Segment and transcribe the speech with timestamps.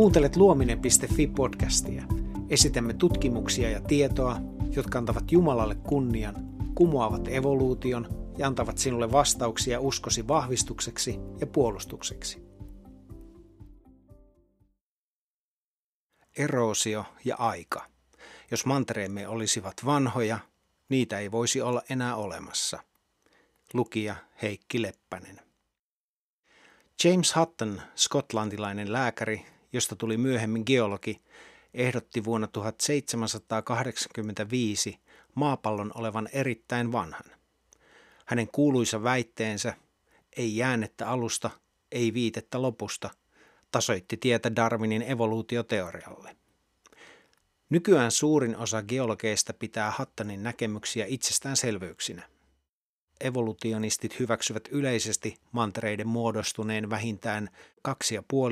[0.00, 2.04] Kuuntelet luominen.fi podcastia.
[2.48, 4.36] Esitämme tutkimuksia ja tietoa,
[4.76, 6.34] jotka antavat Jumalalle kunnian,
[6.74, 8.08] kumoavat evoluution
[8.38, 12.42] ja antavat sinulle vastauksia uskosi vahvistukseksi ja puolustukseksi.
[16.38, 17.86] Eroosio ja aika.
[18.50, 20.38] Jos mantereemme olisivat vanhoja,
[20.88, 22.78] niitä ei voisi olla enää olemassa.
[23.74, 25.40] Lukija Heikki Leppänen.
[27.04, 31.20] James Hutton, skotlantilainen lääkäri, josta tuli myöhemmin geologi,
[31.74, 34.98] ehdotti vuonna 1785
[35.34, 37.24] maapallon olevan erittäin vanhan.
[38.26, 39.74] Hänen kuuluisa väitteensä,
[40.36, 41.50] ei jäännettä alusta,
[41.92, 43.10] ei viitettä lopusta,
[43.70, 46.36] tasoitti tietä Darwinin evoluutioteorialle.
[47.70, 52.28] Nykyään suurin osa geologeista pitää Hattanin näkemyksiä itsestäänselvyyksinä.
[53.20, 57.48] Evolutionistit hyväksyvät yleisesti mantereiden muodostuneen vähintään
[57.88, 57.94] 2,5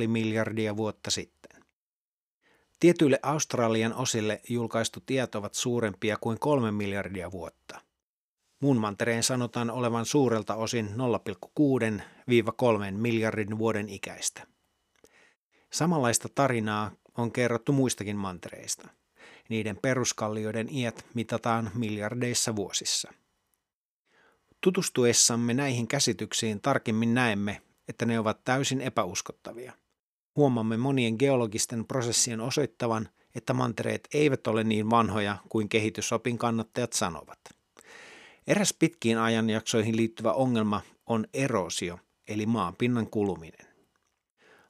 [0.07, 1.63] miljardia vuotta sitten.
[2.81, 7.81] Tietyille Australian osille julkaistu tiet ovat suurempia kuin 3 miljardia vuotta.
[8.61, 10.93] Muun mantereen sanotaan olevan suurelta osin 0,6-3
[12.91, 14.47] miljardin vuoden ikäistä.
[15.73, 18.89] Samanlaista tarinaa on kerrottu muistakin mantereista.
[19.49, 23.13] Niiden peruskallioiden iät mitataan miljardeissa vuosissa.
[24.61, 29.73] Tutustuessamme näihin käsityksiin tarkemmin näemme, että ne ovat täysin epäuskottavia.
[30.37, 37.39] Huomaamme monien geologisten prosessien osoittavan, että mantereet eivät ole niin vanhoja kuin kehitysopin kannattajat sanovat.
[38.47, 41.99] Eräs pitkiin ajanjaksoihin liittyvä ongelma on erosio,
[42.29, 43.67] eli maanpinnan kuluminen.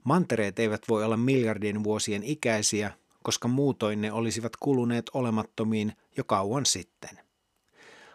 [0.04, 6.66] Mantereet eivät voi olla miljardien vuosien ikäisiä, koska muutoin ne olisivat kuluneet olemattomiin jo kauan
[6.66, 7.27] sitten.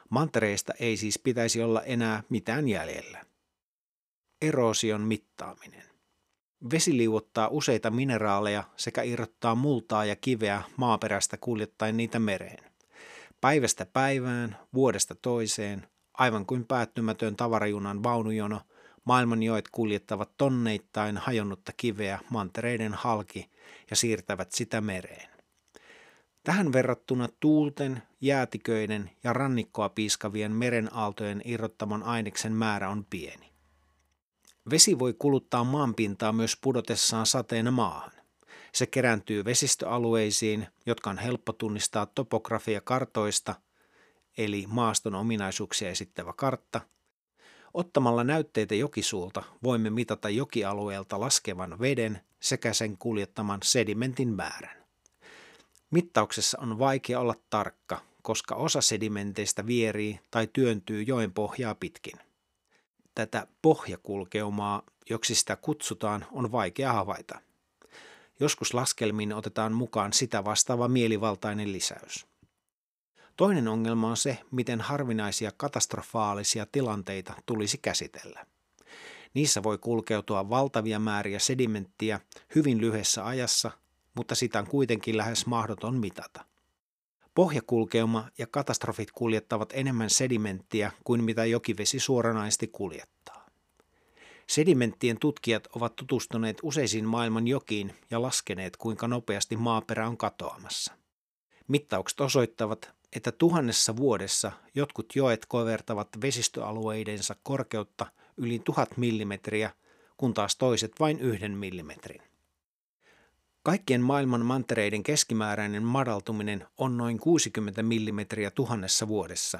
[0.09, 3.21] Mantereista ei siis pitäisi olla enää mitään jäljellä.
[4.41, 5.83] Erosion mittaaminen.
[6.71, 12.73] Vesi liuottaa useita mineraaleja sekä irrottaa multaa ja kiveä maaperästä kuljettaen niitä mereen.
[13.41, 18.61] Päivästä päivään, vuodesta toiseen, aivan kuin päättymätön tavarajunan vaunujono,
[19.05, 23.51] maailmanjoet kuljettavat tonneittain hajonnutta kiveä mantereiden halki
[23.89, 25.32] ja siirtävät sitä mereen.
[26.43, 33.53] Tähän verrattuna tuulten, jäätiköiden ja rannikkoa piiskavien merenaaltojen irrottaman aineksen määrä on pieni.
[34.69, 38.11] Vesi voi kuluttaa maanpintaa myös pudotessaan sateena maahan.
[38.73, 43.55] Se kerääntyy vesistöalueisiin, jotka on helppo tunnistaa topografia-kartoista,
[44.37, 46.81] eli maaston ominaisuuksia esittävä kartta.
[47.73, 54.82] Ottamalla näytteitä jokisuulta voimme mitata jokialueelta laskevan veden sekä sen kuljettaman sedimentin määrän.
[55.93, 62.19] Mittauksessa on vaikea olla tarkka, koska osa sedimenteistä vierii tai työntyy joen pohjaa pitkin.
[63.15, 67.39] Tätä pohjakulkeumaa, joksi sitä kutsutaan, on vaikea havaita.
[68.39, 72.25] Joskus laskelmiin otetaan mukaan sitä vastaava mielivaltainen lisäys.
[73.37, 78.45] Toinen ongelma on se, miten harvinaisia katastrofaalisia tilanteita tulisi käsitellä.
[79.33, 82.19] Niissä voi kulkeutua valtavia määriä sedimenttiä
[82.55, 83.71] hyvin lyhyessä ajassa–
[84.13, 86.45] mutta sitä on kuitenkin lähes mahdoton mitata.
[87.35, 93.45] Pohjakulkeuma ja katastrofit kuljettavat enemmän sedimenttiä kuin mitä jokivesi suoranaisesti kuljettaa.
[94.47, 100.93] Sedimenttien tutkijat ovat tutustuneet useisiin maailman jokiin ja laskeneet, kuinka nopeasti maaperä on katoamassa.
[101.67, 108.05] Mittaukset osoittavat, että tuhannessa vuodessa jotkut joet kovertavat vesistöalueidensa korkeutta
[108.37, 109.71] yli tuhat millimetriä,
[110.17, 112.32] kun taas toiset vain yhden millimetrin.
[113.63, 118.19] Kaikkien maailman mantereiden keskimääräinen madaltuminen on noin 60 mm
[118.55, 119.59] tuhannessa vuodessa,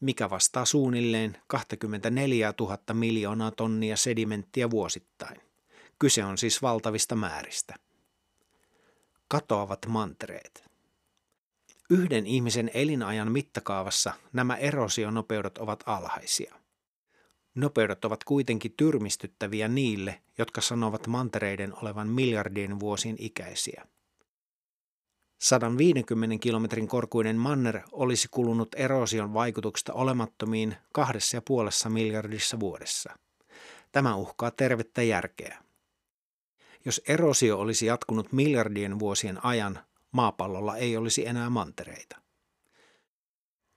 [0.00, 5.40] mikä vastaa suunnilleen 24 000 miljoonaa tonnia sedimenttiä vuosittain.
[5.98, 7.74] Kyse on siis valtavista määristä.
[9.28, 10.64] Katoavat mantereet.
[11.90, 16.59] Yhden ihmisen elinajan mittakaavassa nämä erosionopeudet ovat alhaisia.
[17.54, 23.86] Nopeudet ovat kuitenkin tyrmistyttäviä niille, jotka sanovat mantereiden olevan miljardien vuosien ikäisiä.
[25.38, 33.18] 150 kilometrin korkuinen manner olisi kulunut erosion vaikutuksesta olemattomiin kahdessa ja puolessa miljardissa vuodessa.
[33.92, 35.62] Tämä uhkaa tervettä järkeä.
[36.84, 39.80] Jos erosio olisi jatkunut miljardien vuosien ajan,
[40.12, 42.20] maapallolla ei olisi enää mantereita.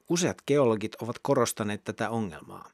[0.10, 2.69] Useat geologit ovat korostaneet tätä ongelmaa.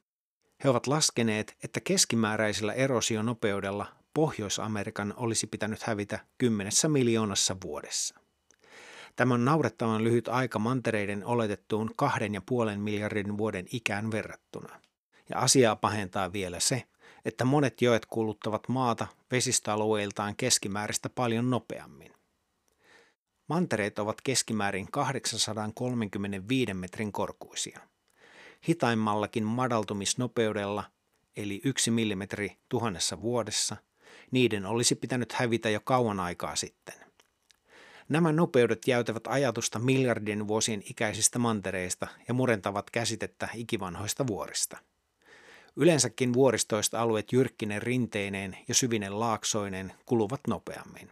[0.64, 8.14] He ovat laskeneet, että keskimääräisellä erosionopeudella Pohjois-Amerikan olisi pitänyt hävitä kymmenessä miljoonassa vuodessa.
[9.16, 14.80] Tämä on naurettavan lyhyt aika mantereiden oletettuun kahden ja puolen miljardin vuoden ikään verrattuna.
[15.28, 16.82] Ja asiaa pahentaa vielä se,
[17.24, 22.12] että monet joet kuluttavat maata vesistöalueiltaan keskimääräistä paljon nopeammin.
[23.48, 27.80] Mantereet ovat keskimäärin 835 metrin korkuisia.
[28.68, 30.84] Hitaimmallakin madaltumisnopeudella,
[31.36, 32.22] eli 1 mm
[32.68, 33.76] tuhannessa vuodessa,
[34.30, 36.94] niiden olisi pitänyt hävitä jo kauan aikaa sitten.
[38.08, 44.78] Nämä nopeudet jäytävät ajatusta miljardien vuosien ikäisistä mantereista ja murentavat käsitettä ikivanhoista vuorista.
[45.76, 51.10] Yleensäkin vuoristoista alueet jyrkkinen rinteineen ja syvinen laaksoinen kuluvat nopeammin.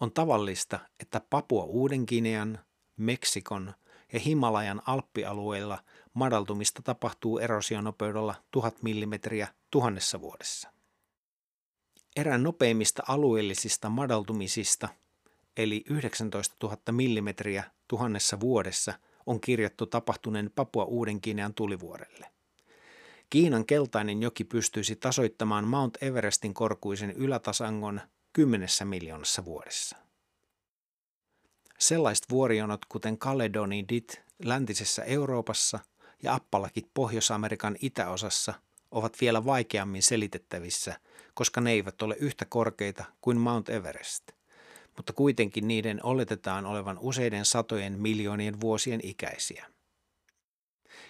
[0.00, 2.58] On tavallista, että Papua Uuden-Kinean,
[2.96, 3.74] Meksikon
[4.12, 5.78] ja Himalajan alppialueilla
[6.14, 9.12] madaltumista tapahtuu erosionopeudella 1000 mm
[9.70, 10.68] tuhannessa vuodessa.
[12.16, 14.88] Erään nopeimmista alueellisista madaltumisista,
[15.56, 17.28] eli 19 000 mm
[17.88, 18.94] tuhannessa vuodessa,
[19.26, 22.26] on kirjattu tapahtuneen Papua Uuden-Kinean tulivuorelle.
[23.30, 28.00] Kiinan keltainen joki pystyisi tasoittamaan Mount Everestin korkuisen ylätasangon
[28.32, 30.05] kymmenessä miljoonassa vuodessa.
[31.78, 35.78] Sellaiset vuorionot kuten Caledonidit läntisessä Euroopassa
[36.22, 38.54] ja Appalakit Pohjois-Amerikan itäosassa
[38.90, 41.00] ovat vielä vaikeammin selitettävissä,
[41.34, 44.22] koska ne eivät ole yhtä korkeita kuin Mount Everest,
[44.96, 49.66] mutta kuitenkin niiden oletetaan olevan useiden satojen miljoonien vuosien ikäisiä.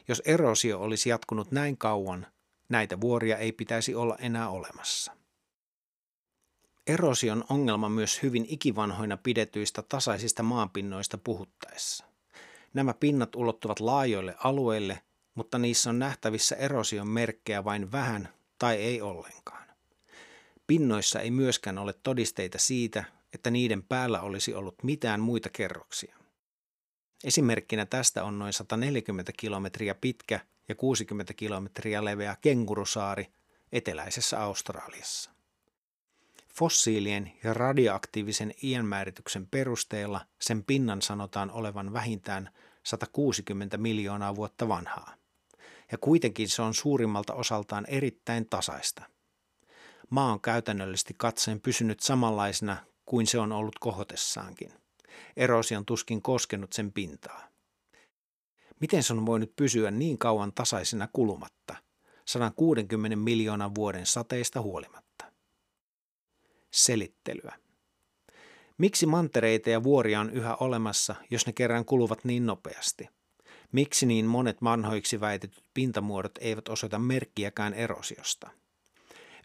[0.09, 2.27] Jos erosio olisi jatkunut näin kauan,
[2.69, 5.13] näitä vuoria ei pitäisi olla enää olemassa.
[6.87, 12.05] Erosion ongelma myös hyvin ikivanhoina pidetyistä tasaisista maanpinnoista puhuttaessa.
[12.75, 15.03] Nämä pinnat ulottuvat laajoille alueille,
[15.35, 18.29] mutta niissä on nähtävissä erosion merkkejä vain vähän
[18.59, 19.67] tai ei ollenkaan.
[20.67, 26.17] Pinnoissa ei myöskään ole todisteita siitä, että niiden päällä olisi ollut mitään muita kerroksia.
[27.25, 33.27] Esimerkkinä tästä on noin 140 kilometriä pitkä ja 60 kilometriä leveä kengurusaari
[33.73, 35.36] eteläisessä Australiassa.
[36.59, 42.51] Fossiilien ja radioaktiivisen iänmäärityksen perusteella sen pinnan sanotaan olevan vähintään
[42.83, 45.15] 160 miljoonaa vuotta vanhaa.
[45.93, 49.03] Ja kuitenkin se on suurimmalta osaltaan erittäin tasaista.
[50.11, 52.77] Maa on käytännöllisesti katseen pysynyt samanlaisena
[53.07, 54.73] kuin se on ollut kohotessaankin.
[55.37, 57.49] Erosi on tuskin koskenut sen pintaa.
[58.81, 61.77] Miten se on voinut pysyä niin kauan tasaisena kulumatta,
[62.25, 65.06] 160 miljoonan vuoden sateista huolimatta?
[66.77, 67.55] Selittelyä.
[68.79, 73.09] Miksi mantereita ja vuoria on yhä olemassa, jos ne kerran kuluvat niin nopeasti?
[73.73, 78.51] Miksi niin monet vanhoiksi väitetyt pintamuodot eivät osoita merkkiäkään erosiosta?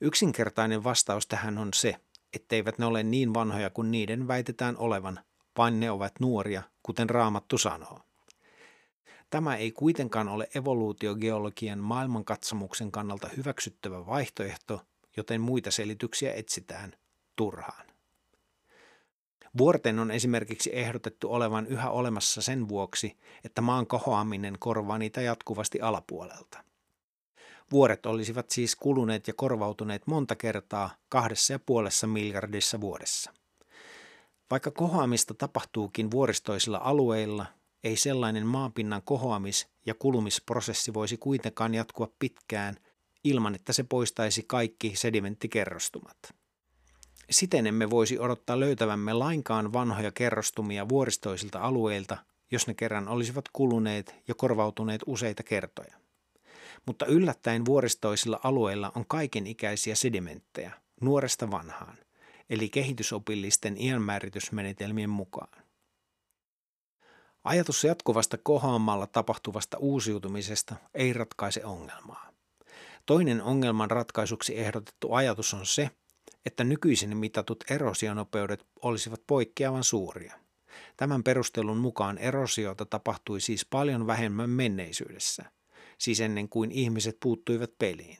[0.02, 1.96] Yksinkertainen vastaus tähän on se,
[2.34, 5.20] etteivät ne ole niin vanhoja kuin niiden väitetään olevan,
[5.58, 8.00] vaan ne ovat nuoria, kuten Raamattu sanoo.
[9.30, 14.82] Tämä ei kuitenkaan ole evoluutiogeologian maailmankatsomuksen kannalta hyväksyttävä vaihtoehto,
[15.18, 16.94] joten muita selityksiä etsitään
[17.36, 17.88] turhaan.
[19.58, 25.82] Vuorten on esimerkiksi ehdotettu olevan yhä olemassa sen vuoksi, että maan kohoaminen korvaa niitä jatkuvasti
[25.82, 26.64] alapuolelta.
[27.72, 33.32] Vuoret olisivat siis kuluneet ja korvautuneet monta kertaa kahdessa ja puolessa miljardissa vuodessa.
[34.52, 37.46] Vaikka kohoamista tapahtuukin vuoristoisilla alueilla,
[37.84, 42.76] ei sellainen maapinnan kohoamis- ja kulumisprosessi voisi kuitenkaan jatkua pitkään
[43.24, 46.18] ilman, että se poistaisi kaikki sedimenttikerrostumat.
[47.32, 52.18] Siten emme voisi odottaa löytävämme lainkaan vanhoja kerrostumia vuoristoisilta alueilta,
[52.52, 55.96] jos ne kerran olisivat kuluneet ja korvautuneet useita kertoja.
[56.86, 60.72] Mutta yllättäen vuoristoisilla alueilla on kaiken ikäisiä sedimenttejä,
[61.02, 61.98] nuoresta vanhaan–
[62.52, 65.64] eli kehitysopillisten iänmääritysmenetelmien mukaan.
[67.44, 72.32] Ajatus jatkuvasta kohoamalla tapahtuvasta uusiutumisesta ei ratkaise ongelmaa.
[73.06, 75.90] Toinen ongelman ratkaisuksi ehdotettu ajatus on se,
[76.46, 80.34] että nykyisin mitatut erosionopeudet olisivat poikkeavan suuria.
[80.98, 85.46] Tämän perustelun mukaan erosiota tapahtui siis paljon vähemmän menneisyydessä,
[85.98, 88.18] siis ennen kuin ihmiset puuttuivat peliin.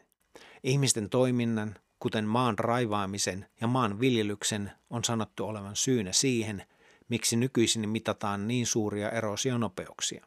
[0.64, 6.66] Ihmisten toiminnan, kuten maan raivaamisen ja maan viljelyksen, on sanottu olevan syynä siihen,
[7.10, 10.26] miksi nykyisin mitataan niin suuria erosionopeuksia.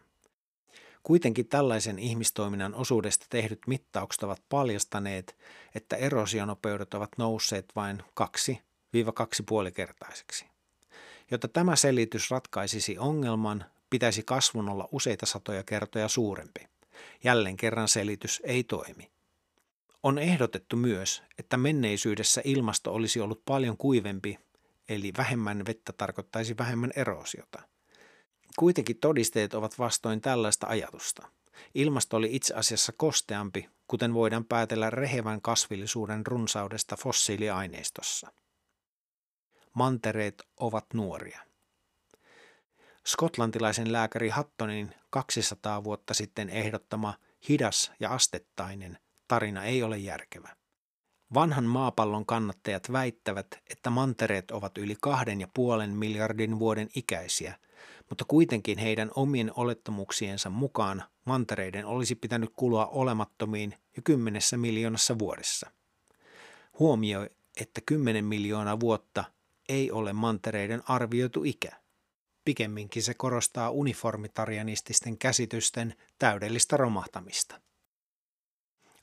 [1.03, 5.37] Kuitenkin tällaisen ihmistoiminnan osuudesta tehdyt mittaukset ovat paljastaneet,
[5.75, 10.47] että erosionopeudet ovat nousseet vain 2-2,5-kertaiseksi.
[11.31, 16.69] Jotta tämä selitys ratkaisisi ongelman, pitäisi kasvun olla useita satoja kertoja suurempi.
[17.25, 19.11] Jälleen kerran selitys ei toimi.
[20.03, 24.39] On ehdotettu myös, että menneisyydessä ilmasto olisi ollut paljon kuivempi,
[24.89, 27.63] eli vähemmän vettä tarkoittaisi vähemmän erosiota.
[28.59, 31.29] Kuitenkin todisteet ovat vastoin tällaista ajatusta.
[31.75, 38.33] ilmasto oli itse asiassa kosteampi, kuten voidaan päätellä rehevän kasvillisuuden runsaudesta fossiiliaineistossa.
[39.75, 41.41] Mantereet ovat nuoria.
[43.07, 47.15] Skotlantilaisen lääkäri Hattonin 200 vuotta sitten ehdottama
[47.49, 48.99] hidas ja astettainen
[49.29, 50.57] tarina ei ole järkevä.
[51.35, 57.59] Vanhan maapallon kannattajat väittävät, että mantereet ovat yli kahden ja puolen miljardin vuoden ikäisiä,
[58.09, 65.71] mutta kuitenkin heidän omien olettamuksiensa mukaan mantereiden olisi pitänyt kulua olemattomiin jo kymmenessä miljoonassa vuodessa.
[66.79, 69.25] Huomioi, että kymmenen miljoonaa vuotta
[69.69, 71.73] ei ole mantereiden arvioitu ikä.
[72.45, 77.61] Pikemminkin se korostaa uniformitarianististen käsitysten täydellistä romahtamista.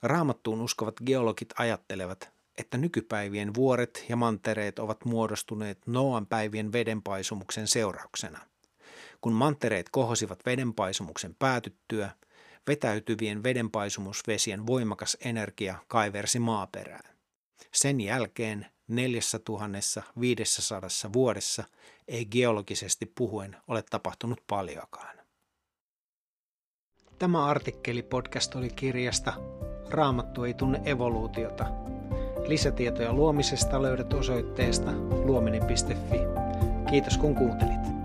[0.03, 8.39] Raamattuun uskovat geologit ajattelevat, että nykypäivien vuoret ja mantereet ovat muodostuneet Noan päivien vedenpaisumuksen seurauksena.
[9.21, 12.11] Kun mantereet kohosivat vedenpaisumuksen päätyttyä,
[12.67, 17.15] vetäytyvien vedenpaisumusvesien voimakas energia kaiversi maaperään.
[17.71, 20.81] Sen jälkeen 4500
[21.13, 21.63] vuodessa
[22.07, 25.17] ei geologisesti puhuen ole tapahtunut paljoakaan.
[27.19, 29.33] Tämä artikkeli podcast oli kirjasta
[29.91, 31.65] Raamattu ei tunne evoluutiota.
[32.47, 34.91] Lisätietoja luomisesta löydät osoitteesta
[35.25, 36.19] luominen.fi.
[36.89, 38.00] Kiitos kun kuuntelit.